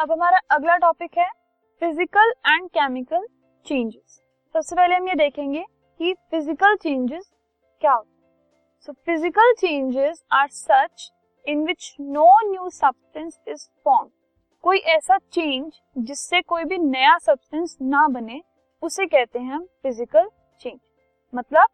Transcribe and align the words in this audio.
अब 0.00 0.12
हमारा 0.12 0.38
अगला 0.50 0.76
टॉपिक 0.76 1.16
है 1.18 1.26
फ़िज़िकल 1.82 2.30
एंड 2.46 2.68
केमिकल 2.68 3.26
चेंजेस 3.66 4.20
सबसे 4.54 4.76
पहले 4.76 4.94
हम 4.94 5.08
ये 5.08 5.14
देखेंगे 5.14 5.64
कि 6.00 6.12
फ़िज़िकल 6.30 6.76
चेंजेस 6.76 7.28
क्या 7.82 7.92
होते 7.92 8.08
हैं। 8.08 8.80
So 8.80 8.92
physical 8.92 9.52
changes 9.58 10.22
are 10.32 10.48
such 10.50 11.10
in 11.46 11.64
which 11.66 11.94
no 12.00 12.30
new 12.50 12.68
substance 12.70 13.38
is 13.48 13.66
form 13.84 14.08
कोई 14.64 14.78
ऐसा 14.94 15.18
चेंज 15.32 15.80
जिससे 15.98 16.40
कोई 16.42 16.64
भी 16.64 16.78
नया 16.78 17.16
सब्सटेंस 17.18 17.76
ना 17.82 18.06
बने, 18.08 18.40
उसे 18.82 19.06
कहते 19.06 19.38
हैं 19.38 19.52
हम 19.52 19.64
फ़िज़िकल 19.82 20.28
चेंज 20.64 20.78
मतलब 21.32 21.68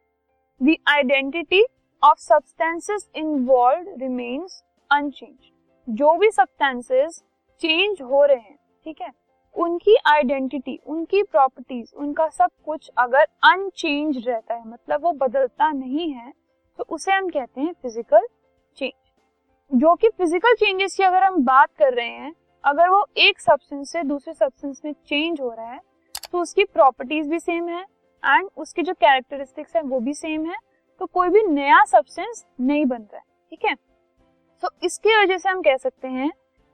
the 0.61 0.77
identity 0.88 1.64
of 2.02 2.18
substances 2.18 3.08
involve 3.16 3.95
remains 4.01 4.62
unchange 4.91 5.52
जो 5.88 6.16
भी 6.19 6.30
सब्सटेंसेस 6.33 7.23
चेंज 7.62 8.02
हो 8.02 8.24
रहे 8.24 8.37
हैं, 8.37 8.56
ठीक 8.87 9.01
है? 9.01 9.10
उनकी 9.56 9.96
आइडेंटिटी, 10.06 10.78
उनकी 10.87 11.23
प्रॉपर्टीज़, 11.23 11.95
उनका 11.95 12.29
सब 12.29 12.51
कुछ 12.65 12.91
अगर 12.98 13.27
अनचेंज 13.45 14.27
रहता 14.27 14.55
है 14.55 14.69
मतलब 14.69 15.02
वो 15.02 15.12
बदलता 15.19 15.70
नहीं 15.73 16.10
है 16.12 16.32
तो 16.79 16.84
उसे 16.87 17.12
हम 17.12 17.29
कहते 17.29 17.60
हैं 17.60 17.73
फ़िज़िकल 17.73 18.27
चेंज 18.79 18.92
जो 19.70 19.95
कि 19.95 20.09
फ़िज़िकल 20.09 20.55
चेंजेस 20.55 20.95
की 20.96 21.02
अगर 21.02 21.23
हम 21.23 21.42
बात 21.45 21.69
कर 21.79 21.95
रहे 21.95 22.06
हैं, 22.06 22.32
अगर 22.65 22.88
वो 22.88 23.05
एक 23.19 23.41
सब्सटेंस 23.41 23.93
से 23.93 24.02
दूसरे 24.04 24.34
सब्सटेंस 24.34 24.80
में 24.84 24.93
चेंज 24.93 25.41
हो 25.41 25.51
रहा 25.51 25.73
है 25.73 25.80
तो 26.32 26.41
उसकी 26.41 26.65
प्रॉपर्टीज़ 26.65 27.29
भी 27.29 27.38
सेम 27.38 27.68
है 27.68 27.82
एंड 28.23 28.48
उसकी 28.57 28.82
जो 28.82 28.93
कैरेक्टरिस्टिक्स 28.95 29.77
है 29.77 29.82
वो 29.82 30.01
भी 30.01 30.15
सेम 30.15 30.46
है 30.46 30.57
तो 31.01 31.07
कोई 31.07 31.29
भी 31.29 31.43
नया 31.45 31.84
सब्सटेंस 31.84 32.45
नहीं 32.60 32.84
बन 32.87 33.02
रहा 33.02 33.16
है, 33.16 33.23
ठीक 33.52 33.65
है? 33.65 33.74
तो 34.62 34.68
इसकी 34.82 35.16
वजह 35.16 35.38
से 35.38 35.48
हम 35.48 35.62
कह 35.62 35.77
सकते 35.77 36.09
हैं 36.09 36.30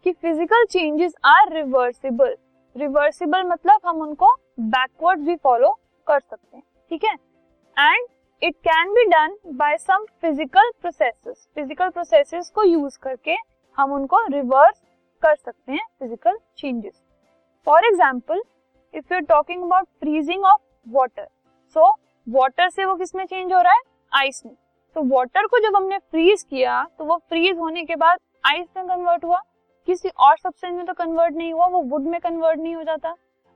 कि 0.06 0.12
physical 0.12 0.64
changes 0.70 1.12
are 1.26 1.52
reversible 1.54 2.34
reversible 2.76 3.42
मतलब 3.44 3.80
हम 3.86 4.00
उनको 4.02 4.34
बैकवर्ड 4.60 5.20
भी 5.20 5.36
फॉलो 5.36 5.70
कर 6.06 6.20
सकते 6.20 6.56
हैं, 6.56 6.62
ठीक 6.90 7.04
है? 7.04 7.14
And 7.76 8.06
it 8.42 8.54
can 8.68 8.92
be 8.94 9.04
done 9.06 9.36
by 9.56 9.76
some 9.78 10.04
physical 10.22 10.70
processes 10.80 11.46
physical 11.54 11.88
processes 11.90 12.50
को 12.54 12.62
यूज़ 12.64 12.98
करके 13.02 13.36
हम 13.78 13.92
उनको 13.92 14.24
रिवर्स 14.28 14.80
कर 15.22 15.34
सकते 15.34 15.72
हैं 15.72 15.86
physical 15.98 16.38
changes 16.58 17.02
for 17.66 17.86
example 17.86 18.42
if 18.94 19.12
you 19.12 19.16
are 19.16 19.24
talking 19.24 19.62
about 19.62 19.86
freezing 20.00 20.44
of 20.44 20.60
water 20.86 21.26
so 21.76 21.90
water 22.26 22.68
से 22.70 22.84
वो 22.84 22.94
किसमें 22.96 23.24
चेंज 23.24 23.52
हो 23.52 23.60
रहा 23.60 23.72
है? 23.72 23.80
आइस 24.12 24.42
में. 24.46 24.54
तो 24.96 25.02
वाटर 25.08 25.46
को 25.46 25.58
जब 25.60 25.76
हमने 25.76 25.98
फ्रीज 26.00 26.42
किया 26.42 26.82
तो 26.98 27.04
वो 27.04 27.16
फ्रीज 27.18 27.58
होने 27.58 27.84
के 27.84 27.96
बाद 27.96 28.18
आइस 28.44 28.66
में 28.76 28.86
कन्वर्ट 28.86 29.24
हुआ? 29.24 29.40
किसी 29.88 30.08
और 30.08 30.36
सब्सटेंस 30.36 30.74
में 30.74 30.84
तो 30.86 30.92
कन्वर्ट 30.94 31.34
नहीं 31.34 31.52
हुआ, 31.52 31.66
वो 31.66 31.82
वुड 31.82 32.06
में 32.06 32.20
कन्वर्ट 32.20 32.60
नहीं 32.60 32.74
हो 32.74 32.82
जाता 32.82 33.14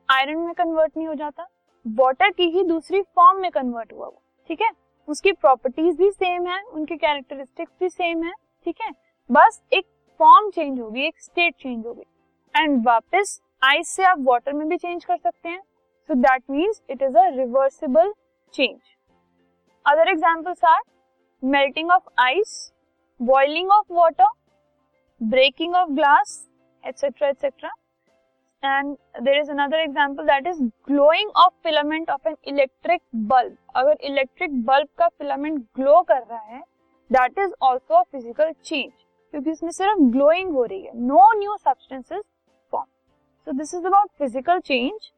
आयरन 0.08 0.38
में 0.38 0.54
कन्वर्ट 0.54 0.96
नहीं 0.96 1.06
हो 1.06 1.14
जाता 1.14 1.46
वाटर 1.86 2.30
की 2.30 2.48
ही 2.50 2.62
दूसरी 2.64 3.00
फॉर्म 3.02 3.40
में 3.40 3.50
कन्वर्ट 3.50 3.92
हुआ 3.92 4.06
वो, 4.06 4.22
ठीक 4.50 4.60
है? 4.60 4.70
उसकी 5.08 5.32
प्रॉपर्टीज़ 5.32 5.96
भी 5.96 6.10
सेम 6.10 6.46
है, 6.46 6.62
उनकी 6.62 6.96
कैरेक्टरिस्टिक्स 6.96 7.72
भी 7.80 7.88
सेम 7.88 8.24
है, 8.24 8.32
ठीक 8.66 8.80
है? 8.82 8.90
बस 9.30 9.62
एक 9.72 9.84
फॉर्म 10.20 10.50
चेंज 10.50 10.80
होगी, 10.80 11.06
एक 11.06 11.20
स्टेट 11.20 11.54
चेंज 11.54 11.86
होगी। 11.86 12.04
एंड 12.54 12.84
वापस 12.86 13.40
आइस 13.62 13.88
से 13.88 14.04
आप 14.04 14.18
वाटर 14.20 14.52
में 14.52 14.68
भी 14.68 14.76
चेंज 14.76 15.04
कर 15.04 15.16
सकते 15.16 15.48
हैं। 15.48 15.60
So 15.60 16.14
that 16.16 16.42
means 16.50 16.82
it 16.90 17.02
is 17.02 17.16
a 17.18 17.28
reversible 17.28 18.12
change 18.54 18.78
other 19.86 20.08
examples 20.08 20.64
are 20.64 20.80
melting 21.42 21.90
of 21.90 22.08
ice 22.20 22.72
boiling 23.20 23.70
of 23.70 23.92
water 23.92 24.28
breaking 25.20 25.74
of 25.74 25.90
glass 25.90 26.48
etc., 26.84 27.22
etcetera 27.22 27.70
and 28.62 28.96
there 29.22 29.38
is 29.40 29.50
another 29.50 29.78
example 29.78 30.24
that 30.24 30.46
is 30.46 30.62
glowing 30.62 31.30
of 31.36 31.52
filament 31.66 32.10
of 32.10 32.28
an 32.28 32.36
electric 32.48 33.00
bulb 33.14 33.56
अगर 33.76 33.96
electric 34.00 34.64
bulb 34.64 34.88
का 34.98 35.08
filament 35.08 35.58
glow 35.76 36.00
कर 36.02 36.22
रहा 36.22 36.40
है 36.40 36.60
that 37.10 37.38
is 37.38 37.52
also 37.62 38.02
physical 38.02 38.52
change 38.64 38.92
क्योंकि 39.34 39.50
इसमें 39.50 39.70
सिर्फ़ 39.70 40.00
glowing 40.12 40.52
हो 40.52 40.64
रही 40.64 40.80
है 40.82 40.92
no 40.96 41.32
new 41.38 41.56
substances 41.56 42.22
form 42.72 42.86
so 43.46 43.52
this 43.52 43.74
is 43.74 43.86
about 43.86 44.08
physical 44.18 44.60
change 44.60 45.10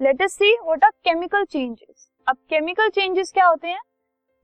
let 0.00 0.22
us 0.22 0.32
see 0.32 0.56
what 0.64 0.84
are 0.84 0.90
chemical 0.90 1.44
changes 1.44 2.08
अब 2.26 2.36
केमिकल 2.50 2.88
चेंजेस 2.88 3.32
क्या 3.32 3.46
होते 3.46 3.68
हैं? 3.68 3.80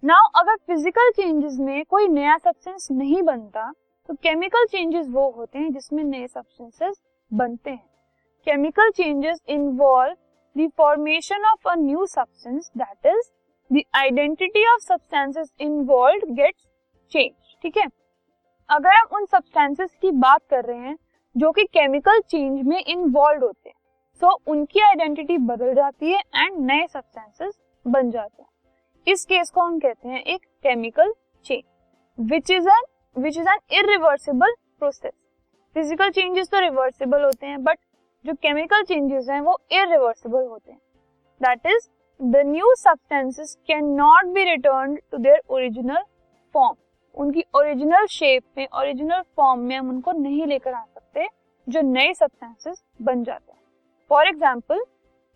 नाउ 0.03 0.29
अगर 0.35 0.57
फ़िज़िकल 0.57 1.11
चेंजेस 1.11 1.57
में 1.61 1.85
कोई 1.85 2.09
नया 2.09 2.37
सब्सटेंस 2.39 2.89
नहीं 2.91 3.23
बनता 3.23 3.73
तो 4.09 4.15
केमिकल 4.15 4.65
चेंजेस 4.67 5.07
वो 5.11 5.31
होते 5.31 5.59
हैं 5.59 5.71
जिसमें 5.73 6.03
नए 6.05 6.27
सब्सटेंसेस 6.27 7.01
बनते 7.31 7.71
हैं। 7.71 7.87
Chemical 8.47 8.91
changes 8.91 9.39
involve 9.49 10.15
the 10.57 10.69
formation 10.79 11.45
of 11.47 11.69
a 11.69 11.75
new 11.75 12.07
substance 12.07 12.71
that 12.79 13.07
is 13.07 13.31
the 13.71 13.83
identity 13.95 14.67
of 14.73 14.81
substances 14.83 15.53
involve 15.61 16.33
gets 16.33 16.67
change 17.13 17.57
ठीक 17.63 17.77
है? 17.77 17.87
अगर 18.71 18.97
हम 18.97 19.17
उन 19.17 19.27
सब्सटेंसेस 19.27 19.95
की 20.03 20.11
बात 20.11 20.41
कर 20.51 20.65
रहे 20.65 20.79
हैं 20.79 20.97
जो 21.37 21.53
कि 21.53 21.65
केमिकल 21.65 22.21
चेंज 22.21 22.63
में 22.67 22.79
इन्वॉल्व 22.79 23.45
होते 23.45 23.69
हैं 23.69 23.77
सो 24.23 24.27
so, 24.27 24.49
उनकी 24.49 24.81
आइडेंटिटी 24.81 25.39
बदल 25.41 25.75
जाती 25.75 26.13
है 26.13 26.21
एंड 26.37 26.59
नए 26.61 26.87
सब्सटेंसेस 26.87 27.59
बन 27.87 28.11
जाते 28.11 28.43
हैं। 28.43 28.49
इस 29.07 29.25
केस 29.25 29.51
को 29.51 29.61
हम 29.61 29.79
कहते 29.79 30.09
हैं 30.09 30.23
एक 30.25 30.45
chemical 30.63 31.13
change 31.47 32.31
which 32.31 32.51
is 32.51 32.69
an 32.69 32.85
which 33.17 33.37
is 33.39 33.49
an 33.49 33.59
irreversible 33.79 34.55
process 34.79 35.13
physical 35.77 36.11
changes 36.11 36.49
तो 36.51 36.61
रिवर्सिबल 36.61 37.25
होते 37.25 37.47
हैं 37.47 37.63
बट 37.65 37.79
जो 38.25 38.33
केमिकल 38.35 38.83
चेंजेस 38.85 39.29
हैं, 39.31 39.41
वो 39.41 39.59
इरिवर्सिबल 39.73 40.47
होते 40.47 40.71
हैं. 40.73 40.79
That 41.41 41.67
is 41.67 41.89
the 42.21 42.43
new 42.47 42.75
substances 42.77 43.57
can 43.67 43.85
not 43.97 44.33
be 44.35 44.45
return 44.45 44.95
to 44.97 45.19
their 45.19 45.41
original 45.49 46.03
form 46.55 46.77
उनकी 47.15 47.45
ओरिजिनल 47.55 48.07
शेप 48.11 48.43
में 48.59 48.67
ओरिजिनल 48.75 49.23
फॉर्म 49.37 49.61
में 49.61 49.77
हम 49.77 49.89
उनको 49.91 50.13
नहीं 50.13 50.47
लेकर 50.47 50.73
आ 50.73 50.85
सकते, 50.85 51.27
जो 51.67 51.81
नए 51.83 52.13
सब्सटेंसेस 52.15 52.83
बन 53.03 53.25
जाते 53.25 53.53
हैं. 53.53 53.61
For 54.11 54.29
example 54.29 54.85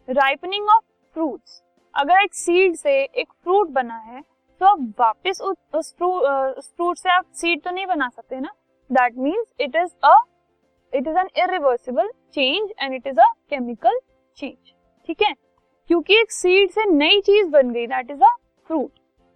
ripening 0.08 0.68
of 0.68 0.84
fruits 1.16 1.62
अगर 1.94 2.22
एक 2.22 2.34
सीड 2.34 2.74
से 2.76 3.02
एक 3.02 3.28
फ्रूट 3.34 3.70
बना 3.70 3.96
है 3.96 4.22
तो 4.60 4.66
आप 4.66 4.78
वापस 5.00 5.40
उस 5.42 5.94
फ्रूट 5.96 6.98
से 6.98 7.10
आप 7.12 7.24
सीड 7.34 7.62
तो 7.64 7.70
नहीं 7.70 7.86
बना 7.86 8.08
सकते 8.08 8.40
ना? 8.40 8.50
That 8.90 9.16
means 9.18 9.52
it 9.60 9.76
is 9.76 9.90
a 10.04 10.16
it 10.92 11.06
is 11.08 11.18
an 11.18 11.28
irreversible 11.38 12.08
change 12.34 12.72
and 12.80 12.94
it 12.94 13.06
is 13.06 13.20
a 13.20 13.26
chemical 13.50 13.98
change 14.38 14.72
ठीक 15.08 15.22
है? 15.22 15.32
क्योंकि 15.90 16.20
एक 16.20 16.32
सीड 16.32 16.70
से 16.70 16.84
नई 16.86 17.20
चीज़ 17.20 17.48
बन 17.50 17.70
गई 17.72 17.86
दैट 17.86 18.10
इज़ 18.10 18.22
अ 18.22 18.34
फ्रूट 18.70 18.90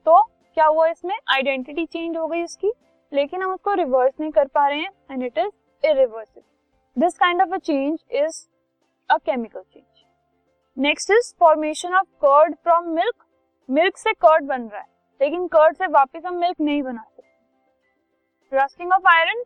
तो 0.07 0.23
क्या 0.23 0.67
हुआ 0.67 0.87
इसमें? 0.89 1.15
आइडेंटिटी 1.31 1.85
चेंज 1.87 2.17
हो 2.17 2.27
गई 2.27 2.43
इसकी, 2.43 2.73
लेकिन 3.13 3.43
हम 3.43 3.53
उसको 3.53 3.75
रिवर्स 3.75 4.15
नहीं 4.21 4.31
कर 4.31 4.47
पा 4.49 4.67
रहे 4.69 4.79
हैं 4.79 4.91
and 5.11 5.23
it 5.23 5.39
is 5.39 5.51
irreversible 5.83 7.01
this 7.01 7.19
kind 7.19 7.43
of 7.43 7.55
a 7.55 7.59
change 7.59 7.99
is 8.13 8.47
a 9.11 9.17
chemical 9.19 9.61
change 9.63 10.05
next 10.77 11.11
is 11.11 11.35
formation 11.41 11.95
of 11.95 12.07
curd 12.25 12.55
from 12.55 12.89
milk 12.95 13.25
milk 13.69 13.97
से 13.99 14.13
कर्ड 14.15 14.47
बन 14.47 14.63
रहा 14.63 14.81
है। 14.81 14.89
लेकिन 15.21 15.47
कर्ड 15.49 15.77
से 15.77 15.87
वापस 15.89 16.23
हम 16.27 16.37
मिल्क 16.37 16.61
नहीं 16.61 16.83
बना 16.83 17.03
सकते। 17.03 18.57
Rusting 18.57 18.93
of 18.93 19.09
iron 19.09 19.43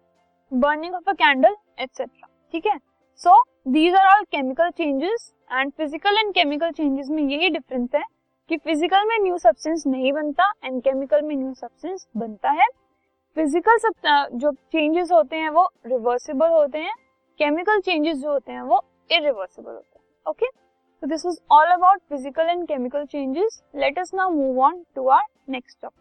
burning 0.53 0.95
of 0.95 1.11
a 1.11 1.13
candle 1.15 1.57
etcetera 1.79 2.29
ठीक 2.55 2.67
है? 2.67 2.79
So 3.21 3.43
these 3.69 3.95
are 3.95 4.07
all 4.09 4.25
chemical 4.25 4.71
changes 4.71 5.33
and 5.53 5.73
physical 5.73 6.19
and 6.19 6.33
chemical 6.35 6.71
changes 6.73 7.09
में 7.11 7.23
यही 7.23 7.49
डिफरेंस 7.51 7.89
है 7.95 8.03
कि 8.51 8.57
फ़िज़िकल 8.57 9.05
में 9.07 9.19
न्यू 9.19 9.39
सब्सटेंस 9.39 9.85
नहीं 9.87 10.13
बनता 10.13 10.51
एंड 10.65 10.83
केमिकल 10.83 11.23
में 11.23 11.35
न्यू 11.37 11.53
सब्सटेंस 11.55 12.07
बनता 12.17 12.51
है। 12.53 12.67
फ़िज़िकल 13.37 13.79
जो 14.35 14.51
चेंजेस 14.53 15.13
होते 15.13 15.37
हैं 15.37 15.51
वो 15.51 15.69
रिवर्सिबल 15.87 16.49
होते 16.49 16.79
हैं। 16.79 16.95
केमिकल 17.41 17.81
चेंजेस 17.81 18.17
जो 18.17 18.31
होते 18.31 18.53
हैं 18.53 18.63
वो 18.63 18.81
इरिवर्सिबल 19.11 19.73
होते 19.73 19.99
हैं। 19.99 20.05
Okay 20.27 20.47
So, 21.05 21.09
this 21.09 21.23
was 21.23 21.39
all 21.51 21.67
about 21.77 22.01
physical 22.09 22.47
and 22.49 22.67
chemical 22.67 23.07
changes. 23.07 23.63
Let 23.75 23.99
us 23.99 24.15
now 24.15 24.31
move 24.31 24.59
on 24.59 24.79
to 24.95 25.09
our 25.09 25.27
next 25.49 25.77
topic. 25.83 26.01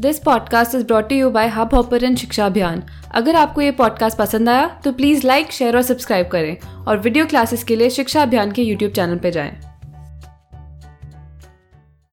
This 0.00 0.18
podcast 0.18 0.74
is 0.74 0.84
brought 0.86 1.12
you 1.12 1.30
by 1.30 1.48
hub 1.48 1.74
hopper 1.74 2.04
and 2.04 2.16
Shiksha 2.16 2.46
Abhiyan 2.46 2.82
अगर 3.14 3.36
आपको 3.36 3.60
ये 3.60 3.70
podcast 3.72 4.18
पसंद 4.18 4.48
आया 4.48 4.66
तो 4.84 4.92
please 4.92 5.26
like 5.26 5.52
share 5.52 5.76
और 5.76 5.82
subscribe 5.82 6.28
करें 6.32 6.84
और 6.88 6.98
video 6.98 7.26
classes 7.26 7.64
के 7.64 7.76
लिए 7.76 7.90
शिक्षा 7.90 8.22
अभियान 8.22 8.52
के 8.52 8.62
यूट्यूब 8.62 8.92
चैनल 8.92 9.18
पर 9.18 9.30
जाएँ। 9.30 9.75